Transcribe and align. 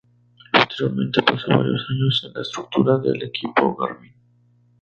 Posteriormente 0.51 1.21
pasó 1.21 1.49
varios 1.49 1.85
años 1.91 2.23
en 2.25 2.33
la 2.33 2.41
estructura 2.41 2.97
del 2.97 3.21
equipo 3.21 3.75
Garmin. 3.75 4.15